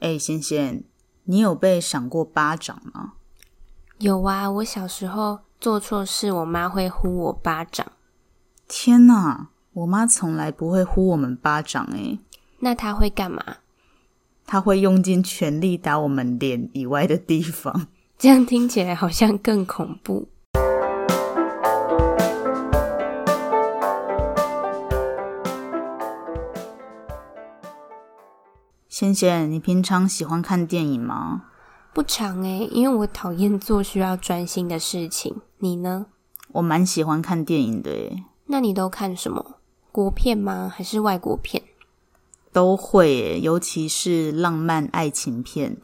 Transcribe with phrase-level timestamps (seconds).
[0.00, 0.84] 哎，仙仙，
[1.24, 3.12] 你有被赏过巴掌吗？
[3.98, 7.86] 有啊，我小时候做错事，我妈会呼我巴掌。
[8.66, 12.18] 天哪，我妈从来不会呼我们巴掌诶。
[12.60, 13.58] 那她会干嘛？
[14.46, 17.88] 她会用尽全力打我们脸以外的地方。
[18.18, 20.28] 这样听起来好像更恐怖。
[29.00, 31.44] 仙仙，你平常喜欢看电影吗？
[31.94, 35.40] 不常诶，因为我讨厌做需要专心的事情。
[35.56, 36.04] 你呢？
[36.52, 38.24] 我蛮喜欢看电影的诶。
[38.48, 39.54] 那你都看什么？
[39.90, 40.70] 国片吗？
[40.70, 41.62] 还是外国片？
[42.52, 45.78] 都会诶，尤其是浪漫爱情片，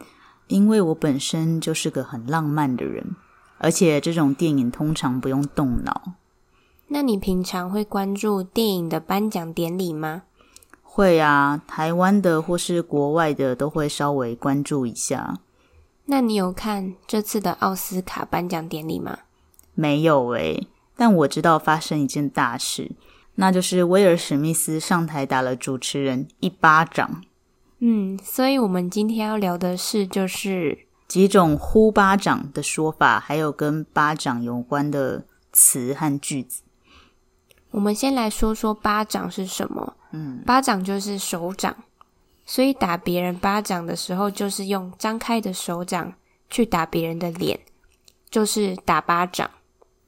[0.49, 3.17] 因为我本身就是个很浪漫的人，
[3.57, 6.13] 而且这种电影通常不用动脑。
[6.89, 10.25] 那你平常会关注电影的颁奖典礼吗？
[10.97, 15.41] 会啊，台湾的或是国外的都会稍微关注一下。
[16.07, 19.19] 那你有看这次的奥斯卡颁奖典礼吗？
[19.75, 22.93] 没有诶，但我知道发生一件大事，
[23.35, 27.23] 那就是威尔史密斯上台打了主持人一巴掌。
[27.81, 36.63] 嗯，所以我们今天要聊的事就是几种呼巴掌的说法，还有跟巴掌有关的词和句子。
[37.71, 39.97] 我们先来说说巴掌是什么。
[40.13, 41.77] 嗯，巴掌就是手掌，
[42.47, 46.15] 所以打别人巴掌的时候，就是用张开的手掌
[46.49, 47.61] 去打别人的脸，
[48.31, 49.51] 就是打巴掌，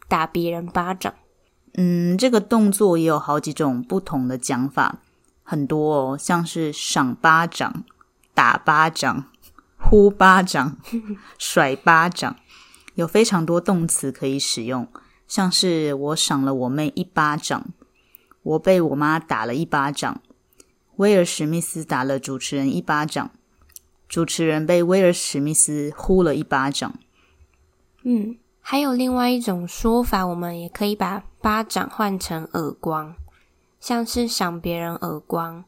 [0.08, 1.12] 打别人巴掌。
[1.74, 5.00] 嗯，这个动作也有好几种不同的讲法，
[5.42, 7.84] 很多哦，像是赏巴掌、
[8.34, 9.26] 打巴掌、
[9.78, 10.78] 呼巴掌、
[11.38, 12.36] 甩巴掌，
[12.94, 14.88] 有非常多动词可以使用。
[15.28, 17.66] 像是我赏了我妹一巴掌，
[18.42, 20.22] 我被我妈打了一巴掌，
[20.96, 23.30] 威尔史密斯打了主持人一巴掌，
[24.08, 26.94] 主持人被威尔史密斯呼了一巴掌。
[28.04, 33.14] 嗯，还有另外一种说法，我们也可以把巴掌换成耳光，
[33.78, 35.64] 像是赏别人耳光，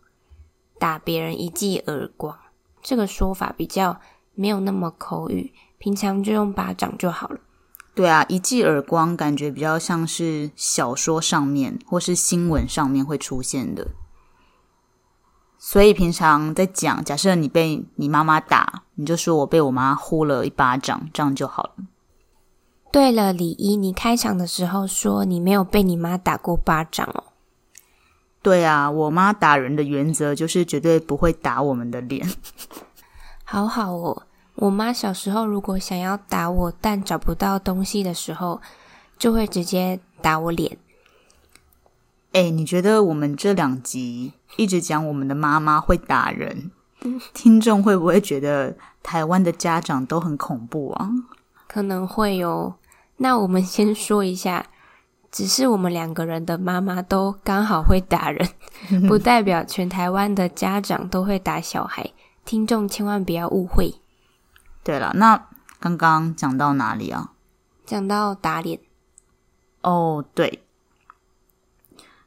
[0.79, 2.39] 打别人一记耳光。
[2.81, 4.01] 这个说法比较
[4.35, 7.41] 没有那么口语，平常就用巴掌就好了。
[7.95, 13.89] 对啊，一记耳光感觉比较像是小说上面或是新闻上面会出现的，
[15.59, 21.75] 所以平常在讲，假设你被你妈妈打，你就说我被我妈呼了一巴掌，这样就好了。
[22.93, 27.25] 对了，李一，你开场的时候说你没有被你妈打过巴掌哦。
[28.41, 32.27] 对啊，我妈打人的原则就是绝对不会打我们的脸。
[33.45, 34.23] 好好哦。
[34.61, 38.61] 我妈小时候如果想要打我，但找不到东西的时候，
[39.19, 40.77] 就会直接打我脸。
[42.33, 46.71] 哎，你觉得我们这两集一直讲我们的妈妈会打人，
[47.33, 51.11] 听众会不会觉得台湾的家长都很恐怖啊？
[51.67, 52.75] 可能会哦。
[53.17, 54.67] 那我们先说一下，
[55.33, 58.47] 只是我们两个人的妈妈都刚好会打人，
[59.09, 62.11] 不代表全台湾的家长都会打小孩。
[62.45, 63.95] 听众千万不要误会。
[64.83, 65.47] 对了，那
[65.79, 67.33] 刚刚讲到哪里啊？
[67.85, 68.81] 讲到打脸。
[69.83, 70.63] 哦，对，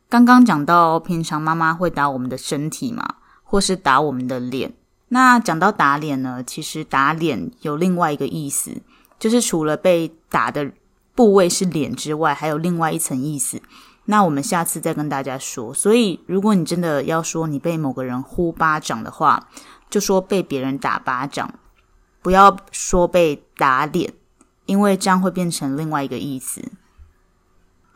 [0.09, 4.73] 刚刚讲到平常妈妈会打我们的身体嘛，或是打我们的脸。
[5.09, 8.81] 那讲到打脸呢，其实打脸有另外一个意思，
[9.19, 10.71] 就是除了被打的
[11.13, 13.61] 部位是脸之外，还有另外一层意思。
[14.05, 15.73] 那我们下次再跟大家说。
[15.73, 19.47] 所以，如果你真的要说你被某个人呼巴掌的话，
[19.89, 21.53] 就说被别人打巴掌。
[22.23, 24.13] 不要说被打脸，
[24.65, 26.71] 因为这样会变成另外一个意思。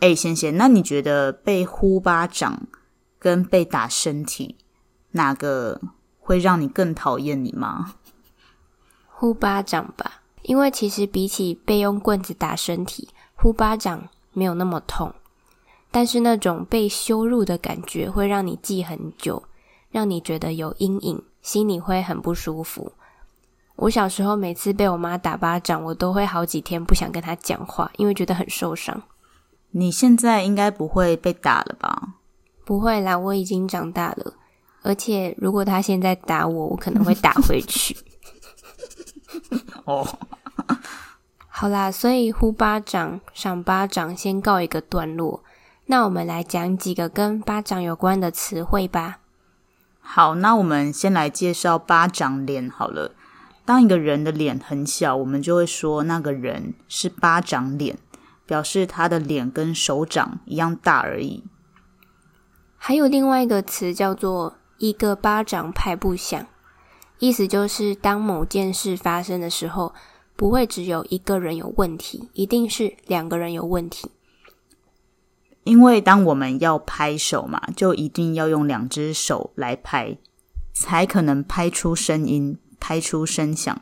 [0.01, 2.67] 哎，仙仙，那你觉得被呼巴掌
[3.17, 4.57] 跟被打身体，
[5.11, 5.81] 哪个
[6.19, 7.95] 会让你更讨厌你吗？
[9.07, 15.15] 呼巴掌吧，因为其实比起被用棍子打身体，呼巴掌没有那么痛，
[15.89, 19.45] 但是那种被羞辱的感觉会让你记很久，
[19.89, 22.91] 让你觉得有阴影，心里会很不舒服。
[23.77, 29.03] 我小时候每次被我妈打巴掌，我都会好几天不想跟她讲话，因为觉得很受伤。
[29.71, 32.15] 你现在应该不会被打了吧？
[32.65, 34.33] 不会啦，我已经长大了。
[34.81, 37.95] 而且如果她现在打我，我可能会打回去。
[39.85, 40.07] 哦，
[41.47, 45.44] 好啦，所以呼巴掌、赏巴掌先告一个段落。
[45.85, 49.19] 那我们来讲几个跟巴掌有关的词汇吧。
[50.00, 53.12] 好，那我们先来介绍巴掌脸好了。
[53.68, 57.98] 当一个人的脸很小，我们就会说那个人是巴掌脸，
[58.46, 61.44] 表示他的脸跟手掌一样大而已。
[62.78, 66.48] 还有另外一个词叫做“一个巴掌拍不响”，
[67.19, 69.94] 意思就是当某件事发生的时候，
[70.38, 74.12] 不会只有一个人有问题，一定是两个人有问题。
[75.66, 80.18] 因为当我们要拍手嘛，就一定要用两只手来拍，
[80.74, 83.81] 才可能拍出声音，拍出声响。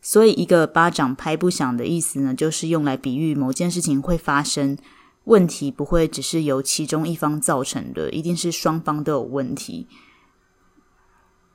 [0.00, 4.78] 所以，一个巴掌拍不响的意思呢，就是用来比喻某件事情会发生，
[5.24, 9.88] 问题不会只是由其中一方造成的，一定是双方都有问题。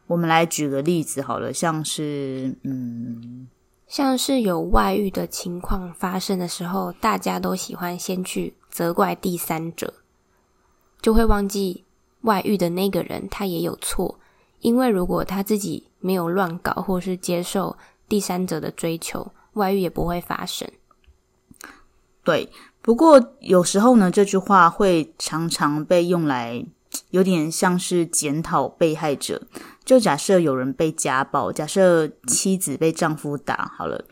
[0.08, 3.48] 我们来举个例子好了，像是嗯。
[3.88, 9.94] 像是有外遇的情况发生的时候，大家都喜欢先去责怪第三者，
[11.02, 11.84] 就会忘记
[12.22, 14.18] 外遇的那个人他也有错。
[14.62, 17.78] 因为如果他自己没有乱搞，或是接受
[18.08, 20.68] 第三者的追求，外遇也不会发生。
[22.24, 22.50] 对，
[22.82, 26.64] 不过有时候呢，这句话会常常被用来，
[27.10, 29.42] 有点像是检讨被害者。
[29.84, 34.06] 就假设有人被家暴，假设妻子被丈夫打，好了，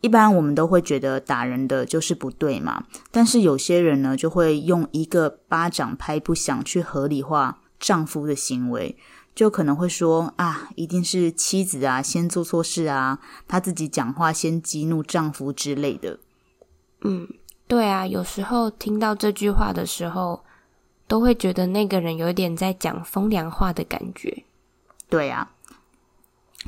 [0.00, 2.84] 一般我们都会觉得打人的就是不对嘛。
[3.12, 8.96] 但是有些人呢，就会用一个巴掌拍不响去合理化丈夫的行为，
[9.34, 13.18] 就可能会说啊，一定是妻子啊先做错事啊，
[13.48, 16.20] 她自己讲话先激怒丈夫之类的。
[17.00, 17.28] 嗯，
[17.66, 20.44] 对啊，有时候听到这句话的时候，
[21.08, 24.44] 都会觉得那个人有点在讲风凉话的感觉。
[25.08, 25.50] 对啊，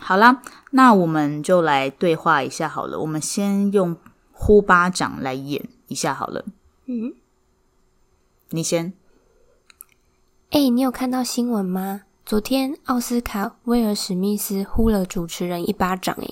[0.00, 2.98] 好啦，那我们就来对话一下好了。
[2.98, 3.96] 我们先用
[4.32, 6.44] 呼巴掌来演一下好了。
[6.86, 7.14] 嗯，
[8.50, 8.92] 你先。
[10.54, 12.02] 哎，你有看到新闻吗？
[12.24, 16.16] 昨天奥斯卡威尔史密斯呼了主持人一巴掌。
[16.20, 16.28] 哎，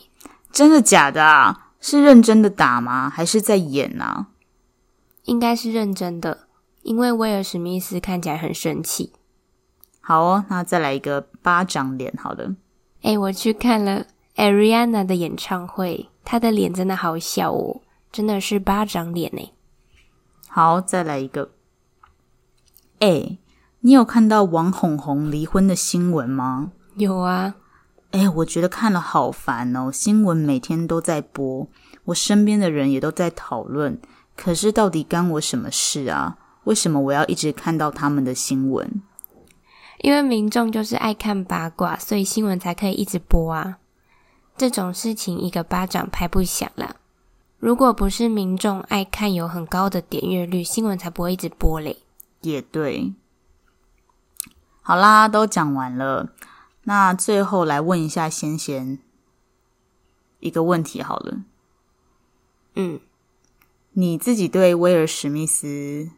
[0.53, 1.73] 真的假的啊？
[1.81, 3.11] 是认真的打吗？
[3.11, 4.29] 还是在演啊？
[5.25, 6.47] 应该是认真的，
[6.83, 9.13] 因为威尔史密斯看起来很生气。
[10.01, 12.55] 好哦，那再来一个巴掌脸，好了。
[13.01, 17.81] 诶，我去看了 Ariana 的演唱会，她的脸真的好小哦，
[18.13, 19.53] 真的是巴掌脸诶。
[20.47, 21.51] 好，再来一个。
[23.01, 23.41] 诶，
[23.85, 26.71] 你有看到王红红离婚的新闻吗？
[26.95, 27.57] 有啊。
[28.13, 31.67] 哎，我觉得看了好烦哦，新闻每天都在播，
[32.05, 33.99] 我身边的人也都在讨论，
[34.37, 36.39] 可是到底干我什么事啊？
[36.63, 39.03] 为什么我要一直看到他们的新闻？
[39.99, 43.79] 因为民众就是爱看八卦，所以新闻才可以一直播啊。
[44.57, 46.95] 这种事情一个巴掌拍不响啦。
[47.59, 51.97] 如果不是民众爱看有很高的点阅率，新闻才不会一直播嘞。
[52.43, 53.13] 也对。
[54.83, 56.33] 好啦，都讲完了，
[56.83, 58.99] 那最后来问一下仙仙
[60.41, 61.39] 一个问题好了。
[62.75, 63.01] 嗯，
[63.93, 66.11] 你自己对威尔史密斯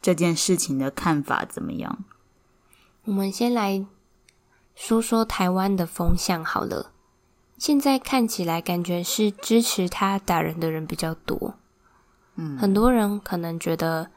[0.00, 2.04] 这件事情的看法怎么样？
[3.04, 3.84] 我们先来
[4.76, 6.92] 说说台湾的风向好了。
[7.58, 11.54] 现在看起来感觉是支持他打人的人比较多。
[12.36, 14.10] 嗯，很多人可能觉得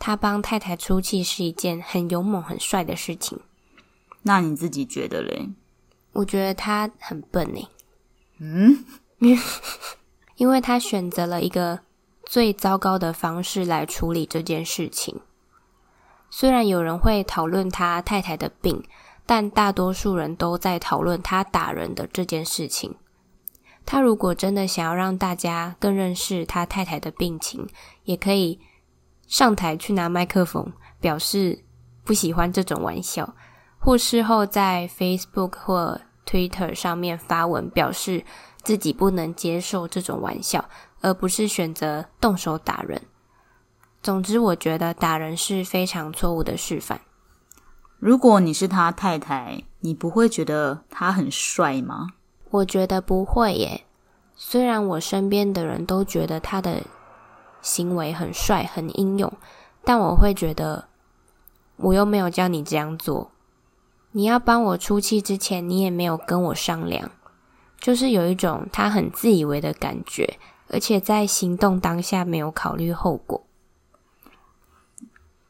[0.00, 3.38] 他帮太太出气是一件很勇猛、很帅的事情。
[4.22, 5.50] 那你自己觉得嘞？
[6.12, 7.68] 我觉得他很笨诶。
[8.38, 8.84] 嗯，
[10.36, 11.80] 因为他选择了一个
[12.24, 15.20] 最糟糕的方式来处理这件事情。
[16.30, 18.82] 虽然有人会讨论他太太的病，
[19.26, 22.94] 但大多数人都在讨论他打人的这件事情。
[23.84, 27.68] 他如果真的想要让大家更认识他太太的病情，
[28.04, 28.60] 也可以
[29.30, 31.64] 上台去拿麦克风，表示
[32.02, 33.32] 不喜欢这种玩笑，
[33.78, 38.24] 或事后在 Facebook 或 Twitter 上面发文，表示
[38.64, 40.68] 自己不能接受这种玩笑，
[41.00, 43.00] 而不是选择动手打人。
[44.02, 47.00] 总之，我觉得打人是非常错误的示范。
[48.00, 52.08] 如果你是他太太，你不会觉得他很帅吗？
[52.50, 53.84] 我觉得不会耶。
[54.34, 56.82] 虽然我身边的人都觉得他的
[57.62, 59.32] 行为很帅、很英勇，
[59.84, 60.88] 但我会觉得，
[61.76, 63.30] 我又没有叫你这样做。
[64.12, 67.10] 你要帮我出气之前，你也没有跟我商量，
[67.78, 70.38] 就是有一种他很自以为的感觉，
[70.68, 73.44] 而且在行动当下没有考虑后果。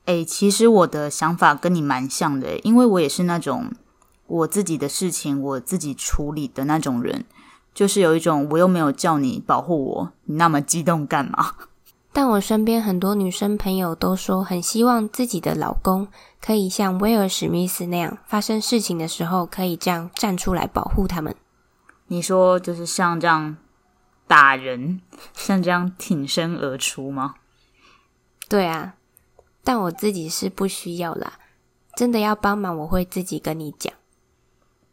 [0.04, 3.72] 诶，其实我的想法跟你蛮像的，因为我也是那种
[4.26, 7.24] 我自己的事情我自己处理的那种人，
[7.72, 11.54] 就是有一种我又没有叫你保护我，你那么激动干嘛？
[12.12, 16.08] 但我身边很多女生朋友都说，很希望自己的老公
[16.40, 21.34] 可以像威尔史密斯那样，发生事情的时候可以这样站出来保护他们。
[22.08, 23.56] 你说就是像这样
[24.26, 25.00] 打人，
[25.34, 27.36] 像这样挺身而出吗？
[28.48, 28.94] 对啊。
[29.62, 31.34] 但我自己是不需要啦，
[31.94, 33.92] 真的要帮忙，我会自己跟你讲。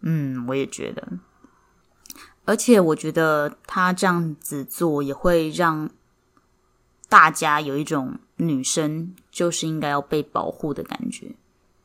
[0.01, 1.07] 嗯，我也觉得。
[2.45, 5.89] 而且我觉得他这样子做也会让
[7.09, 11.35] 大家有一种女生就是应该要被保护的感觉，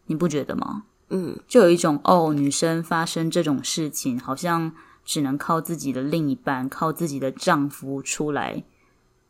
[0.07, 0.85] 你不觉得吗？
[1.11, 4.73] 嗯，就有一种哦，女生发生这种事情，好像
[5.05, 8.65] 只能靠自己的另一半，靠自己的丈夫出来，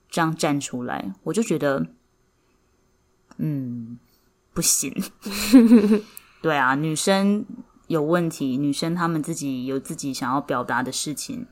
[0.09, 1.87] 这样站出来，我就觉得，
[3.39, 3.99] 嗯，
[4.55, 4.95] 不行。
[6.41, 7.45] 对啊，女生
[7.89, 11.47] 有问题，女生她们自己有自己想要表达的事情，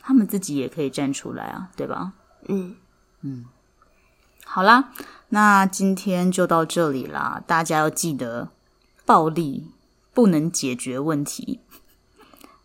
[0.00, 2.14] 她们自己也可以站出来啊，对吧？
[2.48, 2.76] 嗯
[3.22, 3.44] 嗯，
[4.48, 4.92] 好啦，
[5.28, 8.50] 那今天就到这里啦，大家要记得。
[9.04, 9.70] 暴力
[10.12, 11.60] 不能解决问题，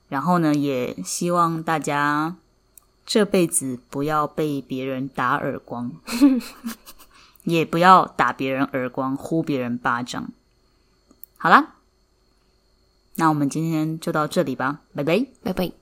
[0.09, 2.35] 然后呢，也希望大家
[3.05, 5.91] 这辈子不要被别人打耳光，
[7.45, 10.31] 也不要打别人耳光、呼别人巴掌。
[11.37, 11.75] 好啦，
[13.17, 15.80] 那我们今天就到这里吧，拜拜，拜拜。